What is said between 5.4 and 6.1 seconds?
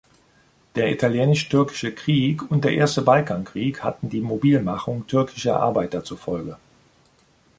Arbeiter